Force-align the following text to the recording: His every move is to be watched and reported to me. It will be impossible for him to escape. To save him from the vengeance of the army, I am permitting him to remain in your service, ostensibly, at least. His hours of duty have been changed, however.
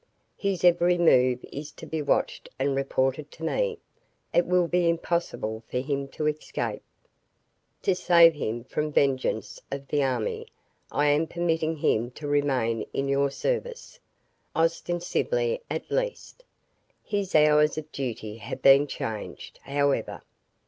His 0.35 0.63
every 0.63 0.97
move 0.97 1.45
is 1.51 1.71
to 1.73 1.85
be 1.85 2.01
watched 2.01 2.49
and 2.57 2.75
reported 2.75 3.29
to 3.33 3.43
me. 3.43 3.77
It 4.33 4.47
will 4.47 4.67
be 4.67 4.89
impossible 4.89 5.61
for 5.69 5.77
him 5.77 6.07
to 6.07 6.25
escape. 6.25 6.81
To 7.83 7.93
save 7.93 8.33
him 8.33 8.63
from 8.63 8.85
the 8.85 8.93
vengeance 8.93 9.61
of 9.71 9.87
the 9.89 10.01
army, 10.01 10.47
I 10.91 11.05
am 11.09 11.27
permitting 11.27 11.77
him 11.77 12.09
to 12.17 12.27
remain 12.27 12.83
in 12.93 13.09
your 13.09 13.29
service, 13.29 13.99
ostensibly, 14.55 15.61
at 15.69 15.91
least. 15.91 16.45
His 17.03 17.35
hours 17.35 17.77
of 17.77 17.91
duty 17.91 18.37
have 18.37 18.63
been 18.63 18.87
changed, 18.87 19.59
however. 19.65 20.23